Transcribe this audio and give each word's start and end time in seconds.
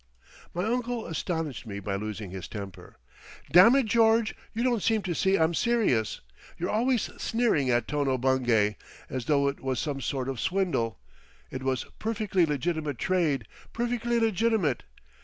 My 0.51 0.63
uncle 0.63 1.05
astonished 1.05 1.67
me 1.67 1.79
by 1.79 1.93
losing 1.95 2.31
his 2.31 2.47
temper. 2.47 2.97
"Damn 3.51 3.75
it. 3.75 3.85
George, 3.85 4.33
you 4.51 4.63
don't 4.63 4.81
seem 4.81 5.03
to 5.03 5.13
see 5.13 5.37
I'm 5.37 5.53
serious! 5.53 6.21
You're 6.57 6.71
always 6.71 7.03
sneering 7.21 7.69
at 7.69 7.87
Tono 7.87 8.17
Bungay! 8.17 8.77
As 9.11 9.25
though 9.25 9.47
it 9.47 9.59
was 9.59 9.77
some 9.79 10.01
sort 10.01 10.27
of 10.27 10.39
swindle. 10.39 10.97
It 11.51 11.61
was 11.61 11.85
perfec'ly 11.99 12.47
legitimate 12.47 12.97
trade, 12.97 13.47
perfec'ly 13.75 14.19
legitimate. 14.19 14.85